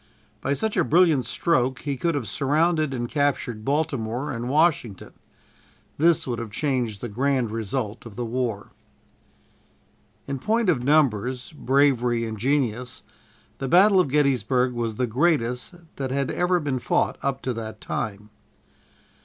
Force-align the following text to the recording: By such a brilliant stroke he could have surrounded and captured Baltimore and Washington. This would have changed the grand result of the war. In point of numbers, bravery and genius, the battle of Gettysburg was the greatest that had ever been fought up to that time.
By 0.41 0.53
such 0.55 0.75
a 0.77 0.83
brilliant 0.83 1.27
stroke 1.27 1.81
he 1.81 1.95
could 1.95 2.15
have 2.15 2.27
surrounded 2.27 2.91
and 2.91 3.07
captured 3.07 3.63
Baltimore 3.63 4.31
and 4.31 4.49
Washington. 4.49 5.11
This 5.99 6.25
would 6.25 6.39
have 6.39 6.49
changed 6.49 7.01
the 7.01 7.07
grand 7.07 7.51
result 7.51 8.07
of 8.07 8.15
the 8.15 8.25
war. 8.25 8.71
In 10.25 10.39
point 10.39 10.69
of 10.69 10.83
numbers, 10.83 11.51
bravery 11.51 12.25
and 12.25 12.39
genius, 12.39 13.03
the 13.59 13.67
battle 13.67 13.99
of 13.99 14.07
Gettysburg 14.07 14.73
was 14.73 14.95
the 14.95 15.05
greatest 15.05 15.75
that 15.97 16.09
had 16.09 16.31
ever 16.31 16.59
been 16.59 16.79
fought 16.79 17.19
up 17.21 17.43
to 17.43 17.53
that 17.53 17.79
time. 17.79 18.31